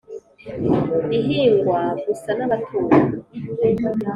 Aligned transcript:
ihingwa 1.19 1.79
gusa 2.05 2.29
n’abaturanyi. 2.37 3.17